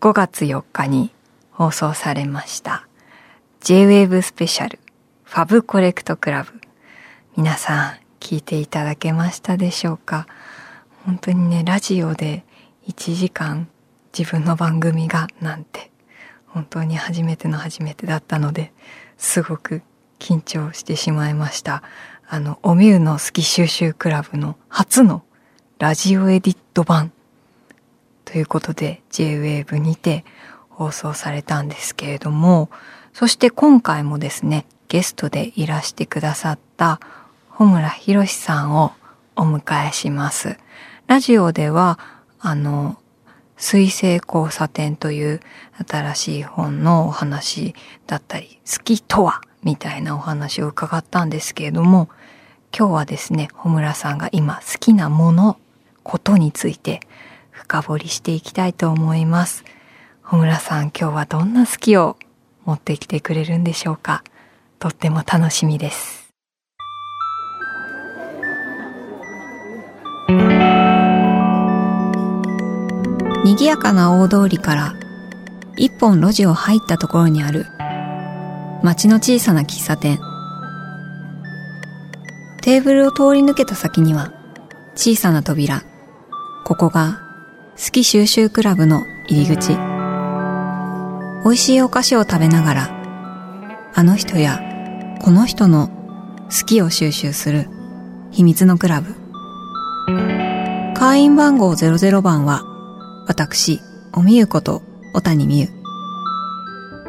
[0.00, 1.10] 5月4日に
[1.50, 2.86] 放送されました。
[3.62, 4.78] J-Wave スペシャル
[5.24, 6.52] ファブコレクトクラブ
[7.36, 10.28] 皆さん聞いていただけましたでしょうか？
[11.04, 12.44] 本当にねラジオで
[12.86, 13.68] 1時間
[14.16, 15.90] 自分の番組がなんて
[16.46, 18.72] 本当に初めての初めてだったので
[19.16, 19.82] すごく
[20.20, 21.82] 緊張してしまいました。
[22.28, 25.24] あのおみゆの好き収集クラブの初の
[25.80, 27.10] ラジオエディット版
[28.28, 30.22] ということで J-Wave にて
[30.68, 32.68] 放送されたんですけれども、
[33.14, 37.00] そして今回もですね、ゲストでいらしてくださった
[37.48, 38.92] 穂村博さんを
[39.34, 40.58] お迎えします。
[41.06, 41.98] ラジオでは、
[42.38, 42.98] あの、
[43.56, 45.40] 水星交差点という
[45.88, 47.74] 新しい本のお話
[48.06, 52.10] だったり、好きとはみたいなお話を伺ったんですけれども、
[52.78, 55.58] 今日はですね、穂村さんが今好きなもの、
[56.08, 57.00] ことについて
[57.68, 59.62] 深掘りしていきたいと思います。
[60.22, 62.16] 穂村さん、今日はどんな好きを
[62.64, 64.24] 持ってきてくれるんでしょうか？
[64.78, 66.30] とっても楽しみです。
[73.44, 74.94] 賑やかな大通りから
[75.76, 77.66] 一本路地を入ったところにある
[78.82, 80.18] 街の小さな喫茶店。
[82.62, 84.32] テーブルを通り抜けた先には
[84.94, 85.82] 小さな扉。
[86.64, 87.27] ここが
[87.80, 89.76] 好き収集クラブの入り口。
[91.44, 94.60] 美味しいお菓子を食べながら、あの人や
[95.22, 95.88] この人の
[96.50, 97.68] 好きを収集する
[98.32, 99.14] 秘密のクラブ。
[100.96, 102.64] 会員番号00番は、
[103.28, 103.78] 私、
[104.12, 104.82] おみゆこと
[105.14, 105.68] 小谷美優。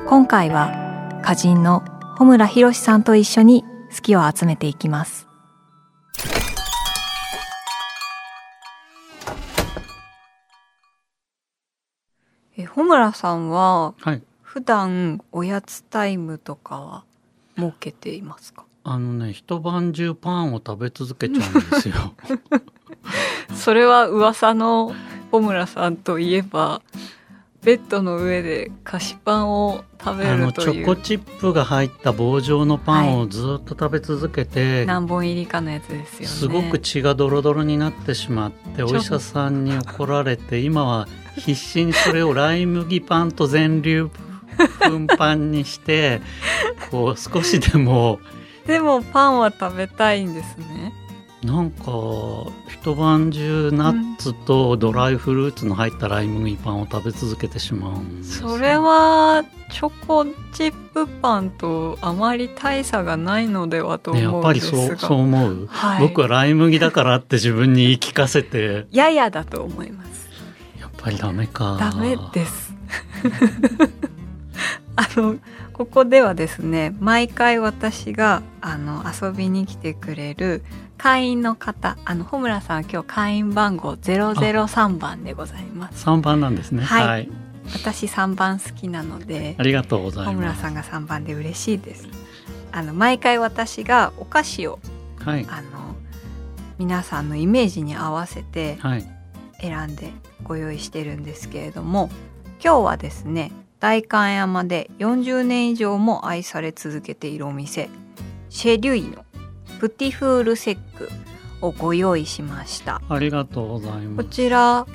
[0.07, 1.83] 今回は、歌人の
[2.15, 5.28] 穂村博さんと一緒に好きを集めていきます。
[12.59, 17.03] え穂村さんは、はい、普段おやつタイムとかは
[17.57, 18.65] 設けていますか？
[18.83, 21.95] あのね一晩中パンを食べ続けちゃうんですよ。
[23.55, 24.93] それは噂の
[25.31, 26.81] 穂村さんといえば
[27.63, 30.73] ベッドの上で菓子パンを食べるという。
[30.73, 36.25] チョコチップが入った棒状のパンをずっと食べ続けて、はい、何本入りかのやつですよね。
[36.27, 46.21] すごく血がドロドロになってしまってお医者さんに怒られて今は必死にそれをライ麦パンと全粒粉パンにして
[46.91, 48.19] こう少しでも
[48.67, 50.93] でもパンは食べたいんですね。
[51.43, 51.85] なんか
[52.67, 68.87] 一晩中ナッツとドライフルーツの入ったライ麦パンを食べ続けてしまうんです、それはチョコチップパンとあまり大差がないのではと思うんですが、ね、やっぱりそうそう思う、はい、僕はライ麦だからって自分に言い聞かせて。
[68.91, 70.28] ややだと思います
[71.01, 71.77] ぱりダメか。
[71.79, 72.73] ダメです。
[74.95, 75.37] あの
[75.71, 80.61] ここではですね毎回私があの遊びに来てくれる
[80.97, 86.05] 会員の方あの穂村さんは今日会員番号003番でございます。
[86.05, 86.83] 3番なんですね。
[86.83, 87.29] はい、はい、
[87.73, 90.35] 私3番好きなのでありがとうございます。
[90.35, 92.07] 穂村さんが3番で嬉しいです。
[92.71, 94.79] あの毎回私がお菓子を、
[95.23, 95.95] はい、あの
[96.77, 98.77] 皆さんのイメージに合わせて
[99.61, 100.11] 選んで
[100.43, 102.09] ご用意してるんですけれども
[102.63, 107.89] 今日はですね代官山で40年以上も愛され続けているお店
[108.49, 109.25] シェリュイの
[109.79, 111.09] プティフールセック
[111.61, 113.01] をご用意しました。
[113.07, 114.27] ありがとうございます。
[114.27, 114.85] こちら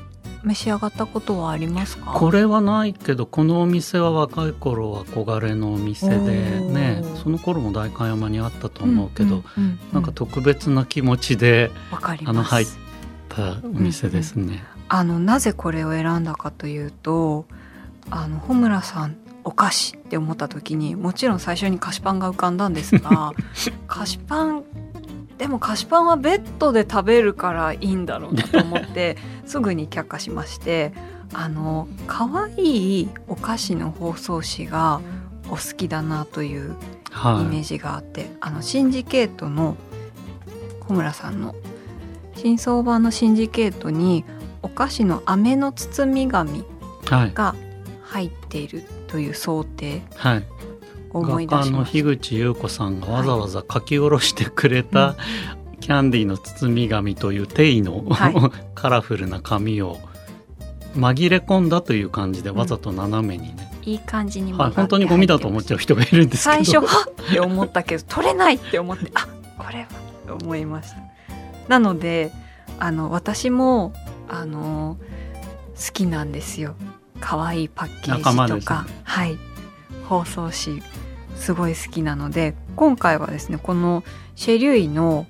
[0.43, 2.13] 召し上がったことはありますか？
[2.13, 11.71] これはないけどこのお店は若い頃は憧れのお店でねその頃も代官山にあったと思うけど、うんうん、なんか特別な気持ちで
[12.27, 12.67] あの入っ
[13.31, 14.43] たお店ですね。
[14.43, 17.47] うんうんあのなぜこれを選んだかというと
[18.11, 23.33] あの穂村さんお菓子って思った時にもちろん最初に菓子パンが浮かんだんですが
[23.89, 24.63] 菓子パン
[25.37, 29.17] でも菓子パンはベッドで食べるからいいんだろうなと思って
[29.47, 30.95] すぐに却下しまして
[31.33, 35.01] あの可愛いお菓子の包装紙が
[35.49, 39.77] お好きだなというイメージがあって、はい、あのシンジケートの
[40.83, 41.57] 穂村さんの
[42.37, 44.25] 新相場のシンジケートに
[44.65, 46.65] お菓子の飴の包み紙
[47.05, 47.55] が
[48.03, 50.45] 入っているという想定、はい、
[51.11, 55.17] 思い出しの樋口優子さんがわざわざ書き下ろしてくれた、は
[55.75, 58.35] い、キャンディーの包み紙という定位の、はい、
[58.75, 59.99] カラフルな紙を
[60.97, 66.65] 紛れ込んだという感じでわざと斜めにね、うん、いい感じにはい、本当にゴミだと思っちゃう人がいるんですけど。
[66.65, 69.11] 最初はって思ったけど取れないって思って。
[69.15, 69.29] あ
[69.59, 69.89] これは
[70.27, 70.97] と思いました。
[71.69, 72.33] なので
[72.79, 73.93] あの私も
[74.45, 74.99] あの
[75.75, 76.77] 好きなんですよ。
[77.19, 78.23] 可愛いパッケージ
[78.61, 79.39] とか、ね、はい。
[80.07, 80.83] 包装紙
[81.35, 84.05] すごい好きなので今回はですねこの
[84.37, 85.27] シェリュイの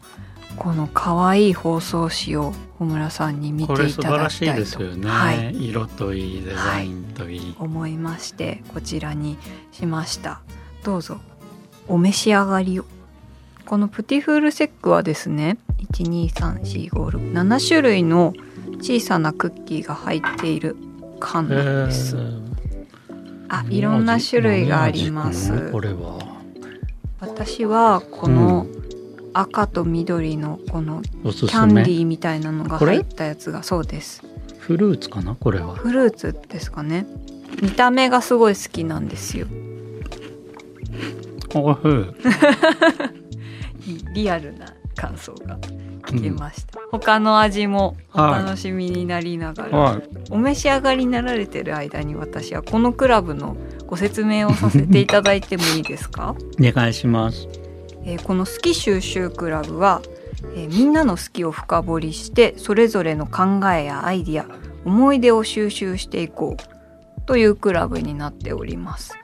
[0.57, 4.81] この可愛い包装紙を小村さんに見ていただきたいと。
[4.81, 9.39] ね、はい、色といいデザインといい、はい、思いましてこちらに
[9.71, 10.41] しました。
[10.83, 11.21] どうぞ。
[11.87, 12.85] お召し上がりを。
[13.65, 15.57] このプティフールセックはですね
[15.93, 18.35] 1234567種類の
[18.79, 20.77] 小さなクッキーが入っている
[21.21, 22.43] 缶なんです、えー、
[23.49, 25.71] あいろんな種類があります。
[25.71, 26.19] これは。
[27.21, 28.67] 私はこの
[29.33, 34.23] 赤と緑のこのキャンディーみたいなのが入ったやつがそうです。
[34.59, 35.75] フルーツかなこれは。
[35.75, 37.07] フルーツですかね。
[37.63, 39.47] 見た目がすごい好きなんですよ。
[41.55, 41.77] お
[44.15, 44.67] リアルな
[44.97, 45.59] 感想が。
[45.59, 53.57] 聞けました、うん、他の味もお楽しみになりながら、はい、お召し上がりになられてる間に私はこのクラブの
[53.87, 56.35] ご説明をさせていただいてもいいですか？
[56.61, 57.49] お願いします。
[58.05, 60.03] えー、この好き収集クラブは、
[60.55, 64.47] えー、みんなの好きを深掘りしてそれぞれの考えやアイディア
[64.85, 69.15] 思い出を収集していこうというクラブになっております。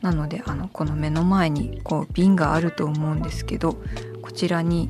[0.00, 3.76] なのであのこの目の前にこう瓶があると思うんですけど
[4.22, 4.88] こちらに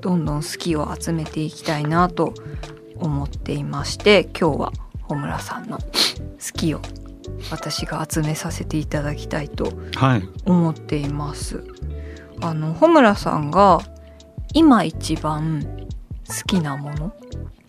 [0.00, 2.34] どんどん好きを集めていきたいなと
[2.96, 5.84] 思っていまして今日は穂村さんの好
[6.54, 6.80] きを
[7.50, 9.72] 私が集めさせていただきたいと
[10.44, 11.58] 思っています。
[11.58, 11.66] はい
[12.44, 13.78] あの穂村さんが
[14.52, 15.62] 今一番
[16.26, 17.14] 好きなもの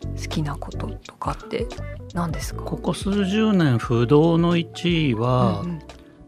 [0.01, 1.68] 好きなこととかって
[2.16, 2.63] 何ですか？
[2.63, 5.80] ここ数十年不動の1位は、うんうん、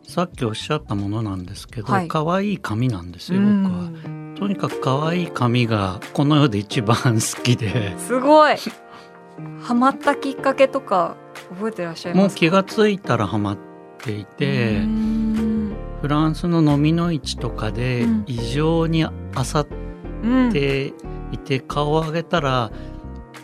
[0.04, 3.90] さっきおっしゃったものなんですけど、はい、可愛い髪なんですよ、僕は。
[4.38, 7.98] とにかく可愛い髪がこの世で一番好きで。
[7.98, 8.56] すごい。
[9.62, 11.18] ハマったきっかけとか
[11.50, 12.30] 覚えてらっしゃいますか？
[12.30, 13.58] もう気が付いたらハマっ
[13.98, 14.82] ていて
[16.02, 19.12] フランスの飲みの市とかで異常にあ
[19.44, 19.68] さっ
[20.52, 20.94] て
[21.32, 22.72] いて、顔を上げたら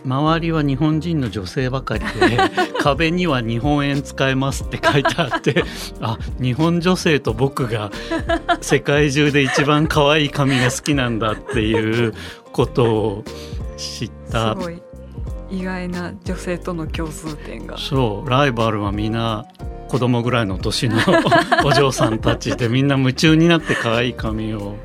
[0.05, 2.37] 周りは日本人の女性ばかりで
[2.79, 5.63] 壁には日本円使えますって書いてあって
[6.01, 7.91] あ日本女性と僕が
[8.61, 12.13] 世界中で一番可愛い髪が好きなんだっていう
[12.51, 13.23] ことを
[13.77, 14.55] 知った。
[15.49, 19.45] 意外な女性との共通点がそうライバルはみんな
[19.89, 20.97] 子供ぐらいの年の
[21.65, 24.77] お嬢さんたちでみんな夢中になって可愛い髪を。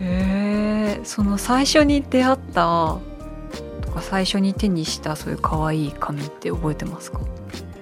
[0.00, 3.07] へえその最初に出会ったと
[3.98, 7.20] か最初に手にしたそういう可愛い髪って覚えてますか？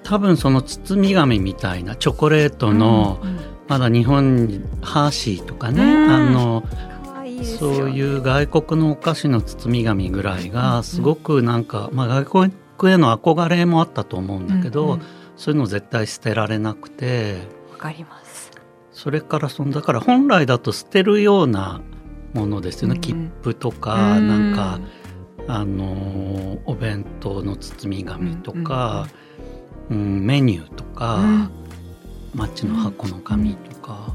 [0.03, 6.63] 多分その包み紙みたいなチョコレートの、うんうん、まだ日本にハーシーとかね、うん、あの
[7.59, 15.03] そういう外国のお菓子の包み紙ぐらいがすごくなんか、まあ、外国への憧れもあったと思うんだけど、うんうん。
[15.37, 17.37] そういうの絶対捨てられなくて。
[17.71, 18.51] わかります。
[18.93, 21.83] それからそのだから本来だと捨てるような
[22.33, 24.81] ものですよね、うん、切符とか、うん、なんか
[25.48, 29.06] あのお弁当の包み紙とか、
[29.90, 31.50] うん、うん、メニューとか、
[32.34, 34.14] マッチの箱の紙とか、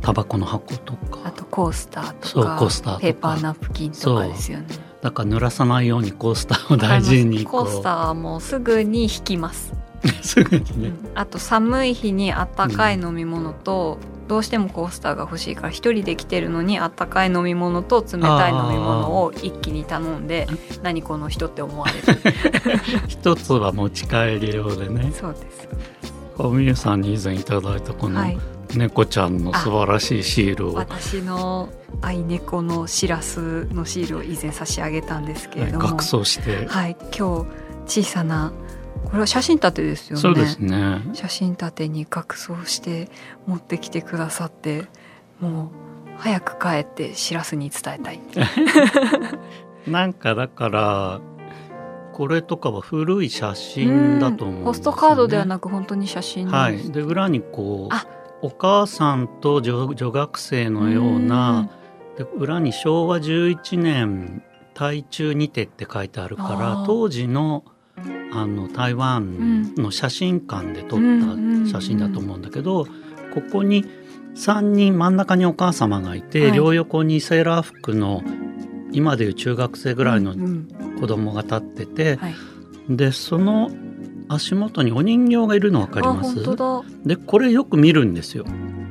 [0.00, 1.20] タバコの箱とか。
[1.24, 4.66] あとコースターとかコースターペーパーナプキンとかですよね。
[5.00, 9.72] だから濡らさないようにコースターを大事にコースターはもうすぐに引きます。
[10.20, 20.46] すぐにね、あと寒い日にあったかい飲み物と、うん、どうしてもコースターが欲しいから一人で来てるのにあったかい飲み物と冷たい飲み物を一気に頼んで
[20.82, 22.20] 何この人って思われる。
[23.08, 25.12] 一つは持ち帰り用でね。
[25.12, 25.68] そうです。
[26.38, 28.20] おみゆさんに以前いただいたこの、
[28.74, 30.74] 猫ちゃんの素晴らしいシールを。
[30.74, 31.68] 私の
[32.00, 36.66] 愛猫のしらすのシールを以前差し上げたんですけれども、額装して。
[36.66, 37.46] はい今日
[37.86, 38.52] 小さな
[39.04, 40.20] これは写真立てですよね。
[40.22, 41.02] そうですね。
[41.12, 43.08] 写真立てに額装して
[43.46, 44.84] 持ってきてくださって、
[45.40, 45.68] もう
[46.18, 48.20] 早く帰ってしらすに伝えたい。
[49.86, 51.20] なんかだから
[52.12, 56.90] これとかは古い写真だと思う、ね、ポストカードではなく本当に写真はい。
[56.90, 61.70] で裏にこうお母さんと女女学生のような
[62.16, 64.42] で裏に昭和11年
[64.74, 67.64] 台中にてって書いてあるから当時の
[68.32, 70.98] あの台湾の写真館で撮っ
[71.64, 72.86] た写真だと思うんだけど、
[73.34, 73.84] ここに
[74.34, 78.22] 3人真ん中にお母様がいて、はい、両横にセーラー服の
[78.92, 80.34] 今でいう中学生ぐらいの
[81.00, 82.34] 子供が立ってて、はい、
[82.88, 83.70] でその
[84.28, 86.34] 足元にお人形がいるの分かります？
[87.04, 88.44] でこれよく見るんですよ。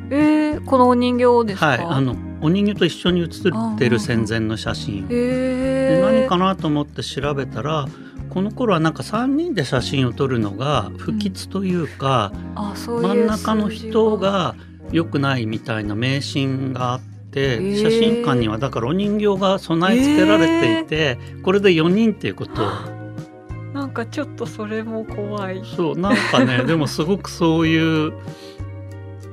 [0.09, 5.07] えー、このお人形ですはいあのお人形と一緒に写ってる戦前の写真。
[5.07, 7.87] で何かなと思って調べたら
[8.33, 14.55] この頃はなんか3人で写真を撮るのが不吉というか、うん、真ん中の人が
[14.91, 17.13] 良くないみたいな迷信があって。
[17.35, 22.61] えー、写真館にはだからお人形が備え付けられていて、えー、これで4人っていうこと。
[23.73, 25.63] なんかちょっとそれも怖い。
[25.75, 28.13] そうなんかね でもすごくそういう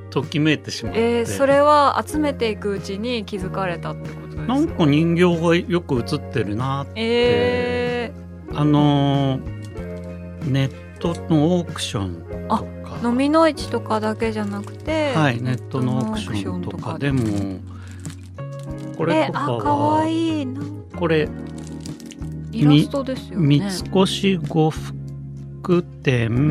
[0.09, 4.41] ときめいてしまって、えー、それは集めていくうちに気づかれたってことですか？
[4.47, 7.90] なんか人形がよく映ってるなって、えー、
[8.53, 9.39] あの
[10.45, 12.81] ネットのオークションとか。
[13.03, 17.59] 飲みの市とかだけじゃなくてはいネットのオークションとかでも
[18.95, 20.47] これとかはかわいい。
[20.95, 21.27] これ
[22.51, 23.71] イラストですよね。
[23.71, 26.41] 三越呉服店、うんう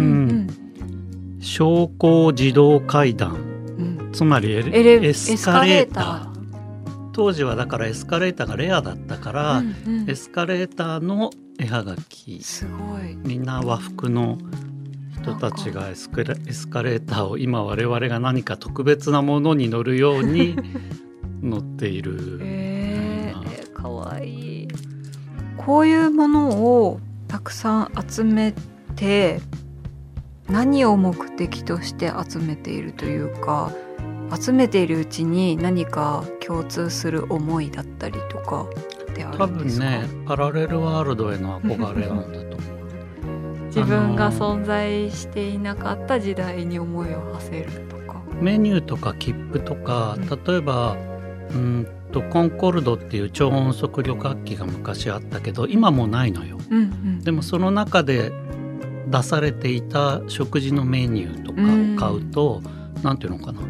[1.38, 3.36] ん、昇降自動階段、う
[4.08, 6.30] ん、つまりエスカレーター。
[7.12, 12.42] 当時はだからエスカレーターがレアだったから、うんうん、エスカレーターの絵はがき。
[12.42, 13.14] すごい。
[13.16, 14.38] みんな和服の
[15.20, 16.22] 人たちがエスカ
[16.82, 20.56] レーターを今我々が何か特別なものに乗るように
[21.42, 22.38] 乗っている。
[22.40, 24.68] えー、かわいい。
[25.58, 26.98] こういうものを
[27.28, 28.54] たくさん集め
[28.96, 29.42] て
[30.48, 33.70] 何を目的として集めているというか
[34.34, 38.66] 集めているうちに何か共通する思いだったりとか
[39.28, 39.84] ってあるんですか？
[39.86, 42.66] 多分ねパラレルワールドへの憧れなんだと思
[43.62, 43.66] う。
[43.66, 48.20] 自分が存在していなかった時代に思いを馳せるとか。
[48.40, 50.96] メニューとか切符とか例えば
[51.50, 58.32] うんとコンコルドっていう超音速旅客機が昔あったけど今もないのよ、うんうん、でもその中で
[59.08, 62.62] 出されていた食事のメニューとかを買うと、
[62.96, 63.60] うん、なんていうのかな。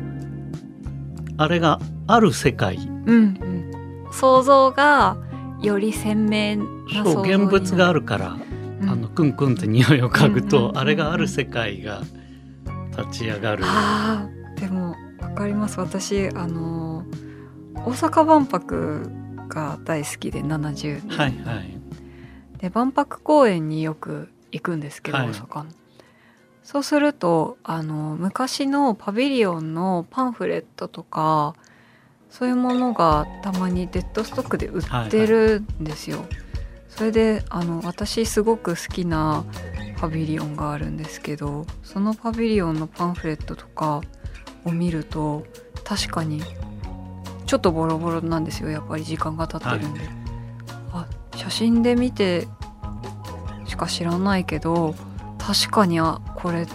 [1.36, 3.14] あれがある世界、うん
[4.04, 5.16] うん、想像が
[5.62, 6.56] より鮮明
[6.92, 8.36] なそう現物があるから、
[8.80, 12.02] うん、あのクンクンって匂いを嗅ぐと、あれがある世界が
[12.96, 13.64] 立ち上がる。
[13.66, 15.78] あでもわかります。
[15.80, 17.04] 私あの
[17.74, 19.10] 大阪万博
[19.48, 21.78] が大好きで70年、はいはい、
[22.58, 25.70] で万博公園によく行くんですけど、はい、大阪の。
[26.62, 31.54] そうするとあの昔のパビリオンのパンフレットとか
[32.30, 36.18] そういうものがたまにデッドストックで売ってるんですよ。
[36.18, 36.36] はいはい、
[36.88, 39.44] それであの私すごく好きな
[39.98, 44.00] パビリオンがあるんですけどそのパビリオンのパンフレットとか
[44.64, 45.44] を見ると
[45.84, 46.42] 確かに
[47.46, 48.70] ちょっとボロボロなんですよ。
[48.70, 50.08] やっぱり時間が経ってるんで、はい、
[50.92, 51.06] あ
[51.36, 52.46] 写真で見て
[53.66, 54.94] しか知らないけど
[55.38, 56.66] 確かにあこれ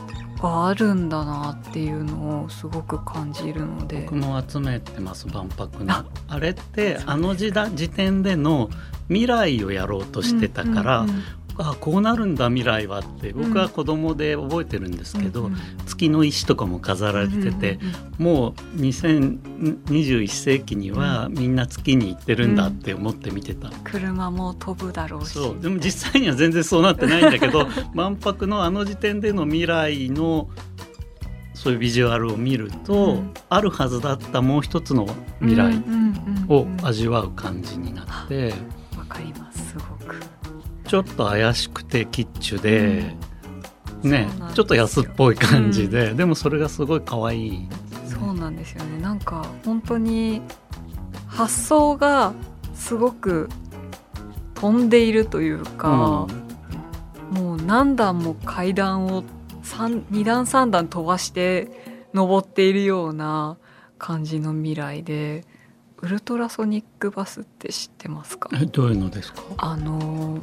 [0.45, 4.01] があるんだなっていうのをすごく感じるので。
[4.01, 6.05] 僕も集めてます万博の。
[6.27, 8.69] あれってあの時だ時点での
[9.07, 11.23] 未来をやろうとしてたから、うんうんうん
[11.57, 17.79] あこうなるんだ未来はって僕は子供で覚えてるんですけど、うん、月の石とかも飾られてて、
[18.19, 25.33] うんうん、もう2021世紀にはみんな月に行ってるんだって思って見てた、うん、車も飛ぶだろうし。
[25.33, 25.61] そう。
[25.61, 30.49] でも実際には全然そうなってないんだけど 万博のあの時点での未来の
[31.53, 35.07] そういうビジュアルを見ると、うん、あるはずだったもう一つの
[35.39, 35.81] 未来
[36.49, 38.53] を味わう感じになって。
[38.97, 40.15] わかりますすごく
[40.87, 43.15] ちょっと怪しくてキッチュで、
[44.03, 47.69] うん、ねちょっと安っぽい感じで、うん、でもそれがすごい可愛い。
[48.07, 49.01] そうなんですよね。
[49.01, 50.41] なんか本当に
[51.27, 52.33] 発想が
[52.73, 53.49] すごく
[54.53, 56.27] 飛んでいるというか、
[57.31, 59.23] うん、もう何段も階段を
[59.63, 61.69] 2段3段飛ばして
[62.13, 63.57] 登っているような
[63.97, 65.43] 感じの未来で
[66.01, 68.49] ウルトラソニックバスって知ってますか？
[68.71, 69.41] どういうのですか？
[69.57, 70.39] あの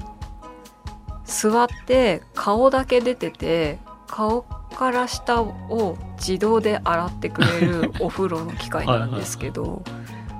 [1.33, 9.83] 座って顔だけ出てて顔から下を自動で洗ってくれるお風呂の機械なんですけど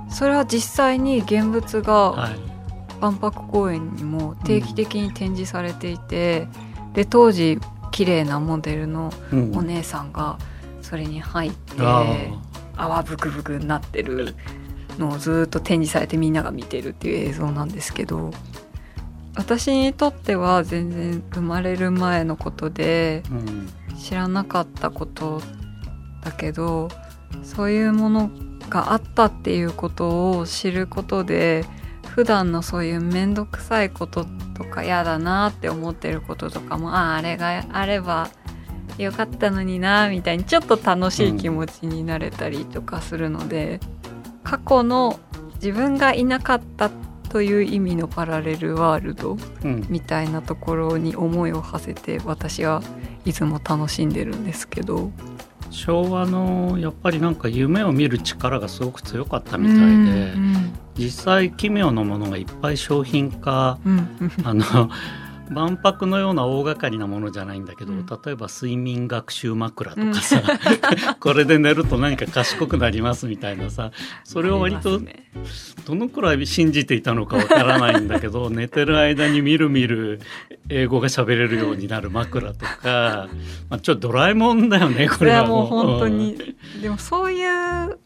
[0.09, 2.29] それは実際に現物が
[3.01, 6.47] 万博公園にも定期的に展示されていて、
[6.93, 7.59] で当時
[7.91, 9.11] 綺麗なモデルの
[9.53, 10.37] お姉さんが
[10.81, 11.75] それに入って、
[12.77, 14.35] 泡ブクブクになってる
[14.97, 18.31] のをずっと展示されてみんなが見てるっていう映像なんですけど
[19.35, 23.23] 私にとっては全然生まれる前のことで、
[23.99, 25.41] 知らなかったこと
[26.23, 26.89] だけど
[27.43, 28.29] そういうもの
[28.69, 31.65] があったっていうことを知ることで
[32.07, 34.25] 普段のそういう面倒くさいこと
[34.55, 38.29] とか嫌だなって思ってることとかもあああれがあれば
[38.97, 43.79] よかったのになみたいにちょっと楽しい気持ちになれたりとかするので、
[44.43, 45.19] 過去の
[45.55, 46.91] 自分がいなかった
[47.33, 49.37] という意味のパラレルワールド
[49.89, 52.83] みたいなところに思いを馳せて私は
[53.25, 55.11] いつも楽しんでるんですけど。
[55.71, 64.91] 昭和のやっぱりなんか夢を見る力がすごく強かったみたいで、うんうん、実際奇妙なものがいっぱい商品化、うん、あの
[65.49, 73.91] 万博のような大掛かりなものじゃないんだけど、うん、例えば睡眠学習枕とかさ、うん、 これで寝ると何か賢くなりますみたいなさ
[74.23, 75.01] それを割と
[75.85, 80.21] どのくらい信じていたのかわからないんだけど 寝てる間にみるみる
[80.69, 83.27] 英語が喋れるようになる枕とか、
[83.69, 86.37] まあ、ちょっとドラえもんだよねこれはもう本当に、
[86.75, 87.99] うん、でもそういう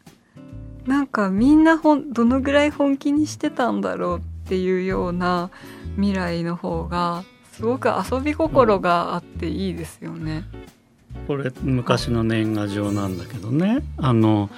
[0.86, 5.50] なんかみんなほんどのぐらい本気にしてたんだろうっていうような
[5.96, 10.44] 未来の方がすごく遊び心があっていいですよね。
[11.26, 13.82] これ昔の年賀状なんだけどね。
[13.96, 14.48] あの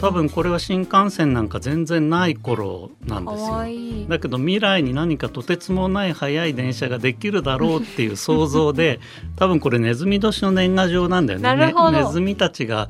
[0.00, 4.08] 多分これは新幹線なんか全然ない頃なんですよ。
[4.08, 9.00] だけど未来に何かとてつもない速い電車ができるだろうっていう想像で
[9.36, 11.56] 多分これネズミ年の年賀状なんだよね。
[11.56, 12.88] ねネズミたちが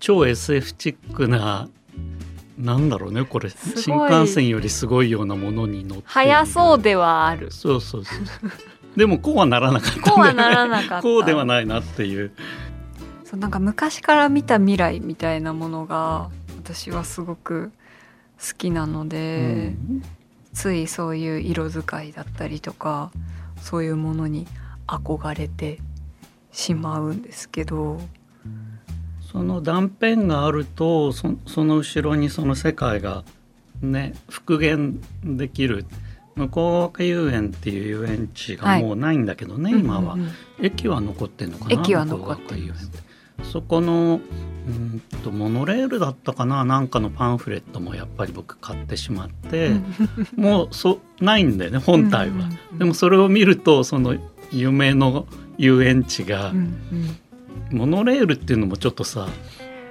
[0.00, 1.68] 超 SF チックな
[2.60, 3.50] なんだろうねこれ。
[3.50, 7.50] 新幹線よりすごいようなものに乗って速そうではある。
[7.50, 8.18] そうそうそう
[8.96, 11.02] でもこうはならなかった、ね、こうはならなかった。
[11.02, 12.32] こうではないなっていう。
[13.24, 17.70] そうなんか昔から見た未来みたいなものが私はすごく
[18.38, 20.02] 好きなので、うん、
[20.52, 23.10] ついそういう色使いだったりとか
[23.60, 24.46] そういうものに
[24.86, 25.78] 憧れて
[26.50, 28.00] しまうんですけど。
[29.30, 31.28] その断片があるとそ
[31.64, 33.24] の後ろにその世界が
[33.80, 35.86] ね復元できる。
[36.36, 40.26] 向こう遊園っていう遊園地がもうないんだけどね、はい、今は、うんうん。
[40.26, 42.54] うん、駅は残ってんのかな駅は残って
[43.42, 44.20] そこの
[44.66, 49.72] うんとモノレールだったかななんかのパンフレットもやっぱり僕買ってしまって
[50.36, 54.16] もうそないんだよね本体は、うんうんうん、でもそれを見るとその
[54.52, 55.26] 夢の
[55.58, 57.16] 遊園地が、うんうん
[57.70, 59.28] モノレールっていうのもちょっとさ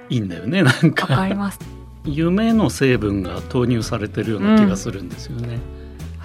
[0.08, 1.06] いいんだよねなんか。
[1.06, 1.58] かります。
[2.04, 5.58] 夢の成分が投入されてるような気がするんですよね、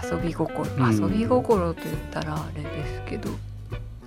[0.01, 3.29] うん、遊び心、うん、遊び心と言ったらあれですけど。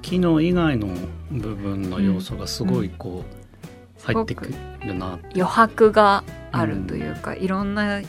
[0.01, 0.89] 機能以外の
[1.31, 3.25] 部分の要素がすごいこ
[4.03, 4.47] う、入ってく
[4.81, 8.01] るな余白があるというか、いろんな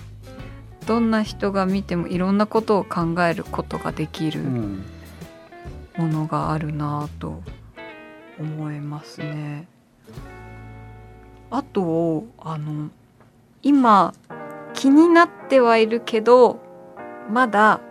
[0.86, 4.40] どんな人が見てもいろんなことを考えることができる
[5.98, 7.44] ものがあるなと
[8.40, 9.68] 思いますね。
[11.52, 12.90] あとあの
[13.64, 14.14] 今
[14.74, 16.60] 気になってはいるけど
[17.32, 17.82] まだ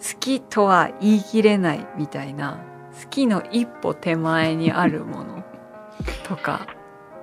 [0.00, 2.58] 好きとは言い切れないみたいな
[3.02, 5.42] 好きの一歩手前にあるもの
[6.24, 6.66] とか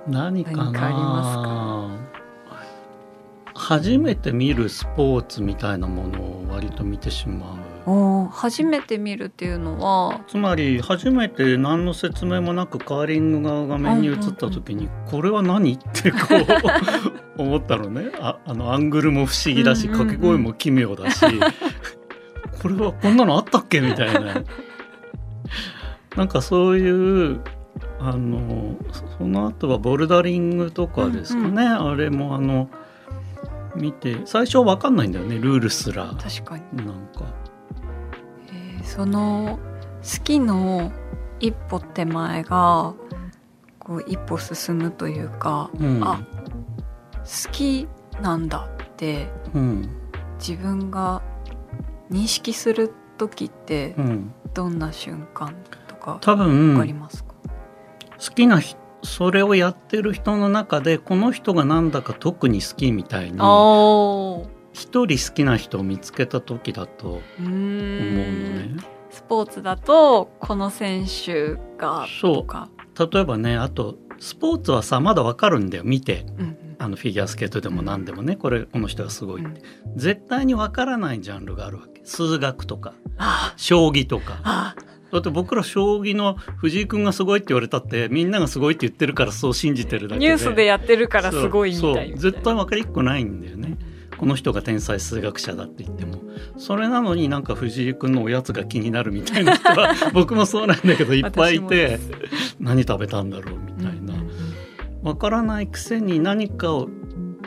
[0.06, 2.12] 何かありますか？
[3.54, 7.56] 初めて見るスポーツみたいなものを割と見てしまう。
[8.30, 16.18] 初めて見るっていうのはつまり初めて何の説明もなくカーリングが画面に映った時に、これは何ってこ
[17.38, 18.12] う思ったのね。
[18.20, 21.20] ああのアングルも不思議だし掛け声も奇妙だし、
[22.62, 24.42] これはこんなのあったっけみたいな。
[26.16, 27.40] なんかそういう
[27.98, 28.76] あの
[29.18, 32.68] その後はボルダリングとかですかね、うんうん、あれもあの
[33.76, 36.14] 見て最初は分かんないんだよねルールすら。
[36.20, 36.84] 確かに。
[36.84, 37.41] なんか
[38.94, 39.58] その
[40.02, 40.92] 好きの
[41.40, 42.92] 一歩手前が
[43.78, 46.20] こう一歩進むというか、うん、あ
[47.20, 47.88] 好き
[48.20, 49.88] なんだって、うん、
[50.38, 51.22] 自分が
[52.10, 53.96] 認識する時って
[54.52, 55.54] どんな瞬間
[55.88, 57.32] とか多分分かりますか？
[58.18, 58.60] 好きな
[59.02, 63.42] それをやってる人の中でこの人がなんだか特に好きみたいな
[64.72, 68.76] 一人好きな人を見つけた時だと思うのね。
[69.10, 72.68] スポーツだとこの選手がとか。
[72.98, 75.84] 例えばねあとスポーツはさまだわかるんだよ。
[75.84, 78.36] 見て、うんうん、あのフィギュアスケートでも何でもね。
[78.36, 82.00] これこの人がすごいって、うん、絶対にわからないジャンルがあるわけ。
[82.04, 82.94] 数学とか。
[83.56, 84.74] 将棋とか。
[85.12, 90.26] だって僕ら将棋の藤井君がすごいって言われたってみんながすごいって言ってるからそう信じてるだけで。
[90.26, 93.76] ニュースでやってるからすごいみたい絶対分かりっこないんだよね。
[94.22, 96.22] この人が天才数学者だって言っても
[96.56, 101.98] それなのになんか藤井君のおやつが気になるみたいな人は 僕もそうなんだけどいっぱいいて
[102.60, 104.14] 何食べたんだろうみたいな。
[105.02, 106.88] わからないくせに何かを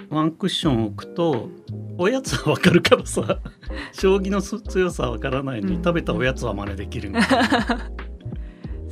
[0.09, 1.49] ワンクッション置くと
[1.97, 3.39] おやつはわかるからさ
[3.93, 7.91] 将棋の強さはわからないのに、食べたおやつは真似できるみたいな。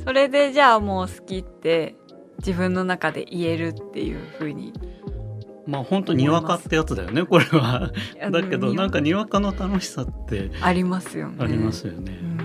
[0.02, 1.96] それでじゃあもう好きって
[2.38, 4.72] 自分の中で言えるっていうふうに
[5.66, 7.90] まあ本当にわかってやつだよねこれは。
[8.30, 11.36] だけどなんかにわかの楽しさってありますよね。
[11.40, 12.18] ありますよね。
[12.22, 12.44] うん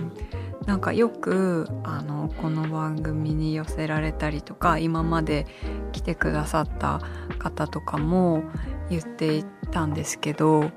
[0.66, 5.46] なんかよくあのこの番組に寄せられたりとか今まで
[5.90, 7.00] 来てくださった
[7.40, 8.44] 方とかも
[8.88, 10.70] 言っていたんですけど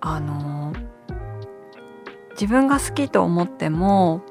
[0.00, 0.72] あの
[2.32, 4.22] 自分が好きと思っても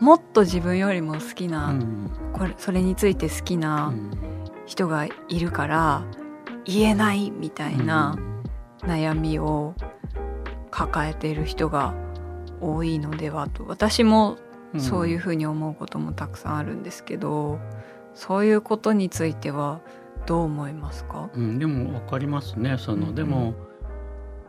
[0.00, 3.94] もっと自分よりも好きな、うん、これそれについて好きな
[4.66, 6.04] 人がいるから
[6.64, 8.16] 言えないみたいな
[8.80, 9.74] 悩みを
[10.70, 11.94] 抱えている人が
[12.60, 13.64] 多いのではと。
[13.66, 14.38] 私も
[14.78, 17.60] そういうふうに思うこともたくさんあるんですけど、うん、
[18.14, 19.80] そういうことについては
[20.26, 22.76] どう思いますか、うん、でも分かりますね。
[22.78, 23.54] その、うん、でも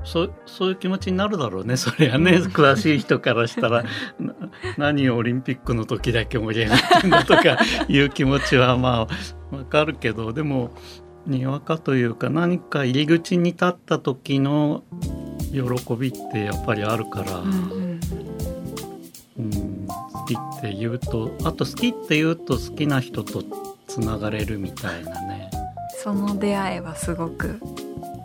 [0.03, 1.77] そそういう気持ちになるだろうね。
[1.77, 2.33] それはね。
[2.33, 3.83] 詳しい人からしたら。
[4.77, 10.33] 何をオリンピックの時だけ盛り上がってんだとかいう気持ちはまあ分かるけど。
[10.33, 10.71] でも
[11.25, 14.83] にわかというか何か入り口に立った時の
[15.51, 17.99] 喜びってやっぱりあるから、うん、
[19.37, 23.43] うん、好きって言うとあと好きって言うと好きな人と
[23.87, 25.49] つながれるみたいなね。
[26.03, 27.59] その出会いはすごく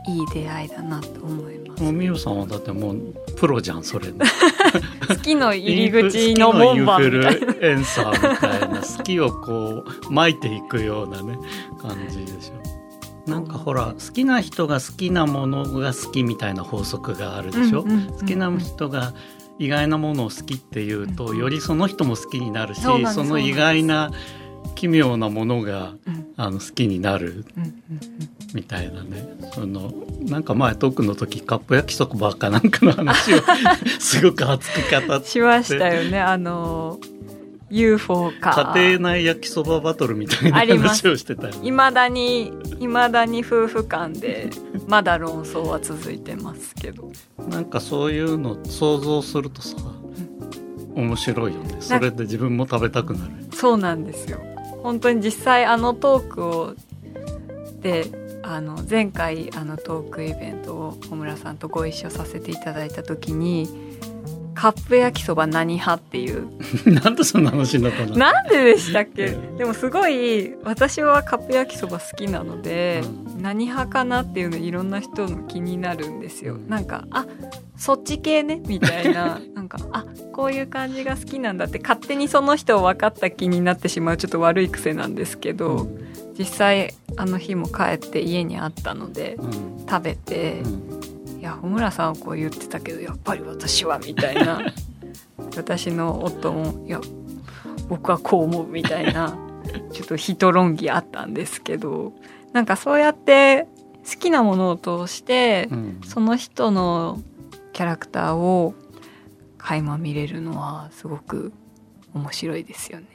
[0.08, 1.82] いい出会いだなと思います。
[1.82, 4.14] もうみゆさんはだってもうプロじゃんそれ、ね、
[5.06, 7.54] 好きの入り口の門番みたいな。
[7.62, 11.38] エンサーみたいな好きをこう巻いていくようなね
[11.80, 12.77] 感じでしょ
[13.28, 19.14] なんかほら好きな人が好きなものが好きみたいな法則があるでしょ、好きな人が
[19.58, 24.10] 意外なものを好きっていうと、よりその人も好きになるしその意外な
[24.74, 25.94] 奇妙なものが、
[26.36, 27.44] あの好きになる
[28.54, 29.28] みたいなね。
[29.52, 33.38] そのなんか前トークの時カップ焼きそばかなんかの話を
[33.98, 35.26] すごく熱く語って。
[35.26, 36.20] しましたよね。
[36.20, 36.98] あの
[37.70, 38.74] UFO か。
[38.74, 44.50] 家庭内焼きそばバトルみたいな話をしてたいまだにいまだに夫婦間で
[44.86, 47.10] まだ論争は続いてますけど。
[47.48, 49.76] なんかそういうの想像するとさ、
[50.96, 51.76] うん、面白いよね。
[51.80, 53.32] それで自分も食べたくなる。
[53.54, 54.38] そうなんですよ。
[54.82, 56.74] 本当に実際あのトークを
[57.80, 58.06] で
[58.42, 63.87] あの前回あのトークイベントを小村さんとご一緒させていただいた時に
[64.58, 66.48] カップ焼きそば何派っていう。
[66.90, 68.16] なんでそんな話になったの？
[68.16, 69.36] なんででしたっけ？
[69.56, 77.26] でもすごい私はカップ焼きそば好きなので、うん、何派かなっていうのいろんな人の気になるんですよ、うん、なんかあ
[77.76, 79.40] そっち系ねみたいな。
[79.54, 85.98] なんかあこういう感じが好きなんだって勝手にその人を分かった気になってしまうちょっと悪い癖なんですけど、うん、
[86.36, 89.36] 実際あの日も帰って家にあったので、
[89.88, 90.62] 食べて。
[91.38, 94.60] いや穂村さんはこう言ってたけどやっぱり私はみたいな
[95.56, 97.00] 私の夫もいや
[97.88, 99.36] 僕はこう思うみたいな
[99.92, 102.12] ちょっと人論議あったんですけど
[102.52, 103.68] なんかそうやって
[104.04, 107.20] 好きなものを通して、うん、その人の
[107.72, 108.74] キャラクターを
[109.58, 111.52] 垣間見れるのはすごく
[112.14, 113.06] 面白いですよね。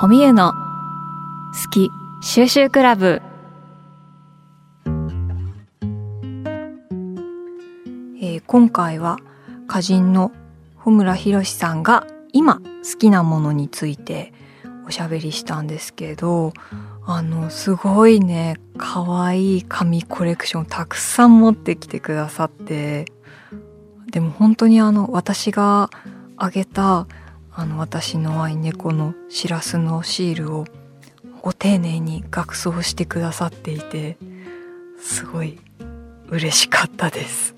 [0.00, 3.22] おみゆの好き収集クラブ。
[8.20, 9.18] えー、今回は
[9.68, 10.32] 歌人の
[10.76, 14.32] 穂村博さんが今好きなものについて
[14.88, 16.52] おしゃべりしたんですけど
[17.06, 23.06] あのすごいね可愛い紙コレクションたくさん持ってきてくださって。
[24.10, 25.90] でも本当にあの私が
[26.36, 27.06] あげた
[27.52, 30.64] あの私の愛猫のしらすのシールを
[31.48, 34.18] ご丁寧に額装してくださっていて
[35.00, 35.58] すごい
[36.28, 37.54] 嬉しかったです、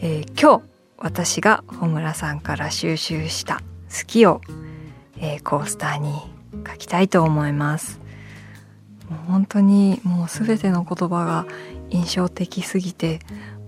[0.00, 0.62] えー、今日
[0.96, 3.56] 私が穂村さんから収集した
[3.90, 4.40] 好きを、
[5.18, 6.14] えー、コースターに
[6.66, 8.00] 書きたいと思います。
[9.10, 11.46] もう本当にもう全ての言葉が
[11.90, 13.18] 印象的すぎて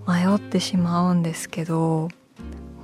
[0.07, 2.07] 迷ってしまうんですけど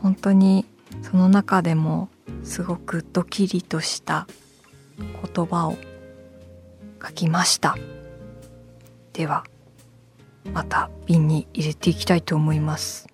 [0.04, 0.68] 本当に
[1.02, 2.10] その中でも
[2.44, 4.28] すごくドキリとした
[5.00, 5.76] 言葉を
[7.06, 7.76] 書きました。
[9.14, 9.44] では
[10.52, 13.08] また瓶に入れていきたいと思います。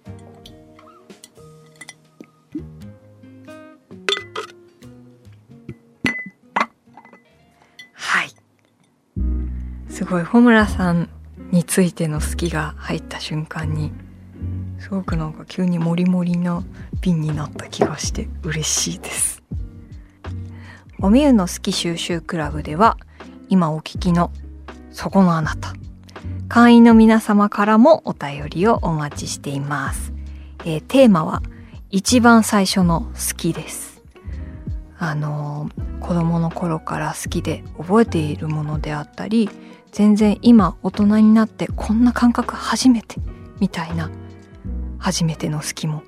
[7.93, 8.29] はい。
[9.89, 11.09] すごい穂村さん
[11.51, 13.91] についての好きが入った瞬間に
[14.79, 16.63] すごくなんか急にモリモリな
[17.01, 19.43] 瓶になった気がして嬉しいです。
[21.01, 22.97] おみゆの好き収集クラブでは
[23.49, 24.31] 今お聞きの
[24.91, 25.73] そこのあなた。
[26.49, 30.11] 会員の皆様からもお便りをお待ちしています、
[30.65, 31.43] えー、テーマは
[31.91, 34.01] 一番最初の好きです。
[34.97, 35.69] あの
[36.01, 39.49] 子供の頃から好きで覚えているものであったり
[39.91, 43.15] 全然今大人になってこんな感覚初めて
[43.59, 44.09] みたいな
[44.97, 46.03] 初めての好きも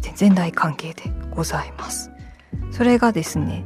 [0.00, 2.10] 全然大歓迎でございます。
[2.70, 3.64] それがですね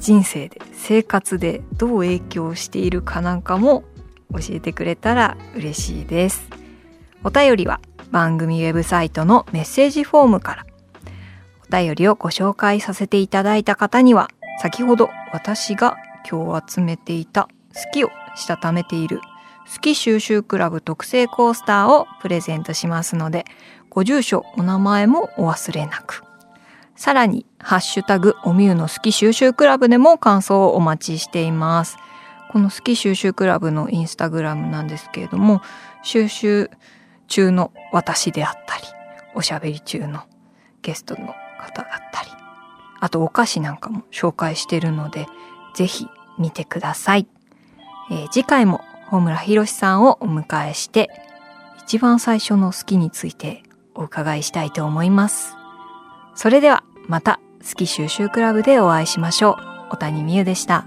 [0.00, 3.84] 人生で生活でどう影響しているかなんかも
[4.32, 6.48] 教えてくれたら嬉しいです。
[7.22, 10.66] お便りは番組ウェブサイトのメッセージフォームから
[11.68, 15.96] お便りをご紹介させていただいた方には先ほど私が
[16.28, 19.20] 今日集めていた好きをしたためている
[19.72, 23.44] 好き収集クラブ特製コースターをプレゼントしますので
[23.88, 26.29] ご住所お名前もお忘れなく。
[27.00, 31.96] さらにハッシュタグおみゆの好き収集クラブでも感想をお待ちしています。
[32.50, 35.62] この好き収集クラブのインスタグラムなんですけれども
[36.02, 36.70] 収集
[37.26, 38.82] 中の私であったり
[39.34, 40.24] おしゃべり中の
[40.82, 42.28] ゲストの方だったり
[43.00, 45.26] あとお菓子なんかも紹介してるので
[45.72, 46.06] ぜひ
[46.38, 47.26] 見てください、
[48.10, 51.08] えー、次回も大村博さんをお迎えして
[51.78, 53.62] 一番最初の好きについて
[53.94, 55.56] お伺いしたいと思います。
[56.40, 60.86] それではまた好き収集クラブでお会いしましょう小谷美優でした。